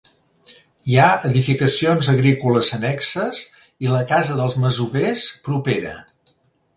Hi 0.91 0.95
ha 1.01 1.09
edificacions 1.27 2.09
agrícoles 2.13 2.71
annexes 2.77 3.41
i 3.87 3.91
la 3.91 4.01
casa 4.13 4.39
dels 4.41 4.57
masovers 4.65 5.27
propera. 5.49 5.93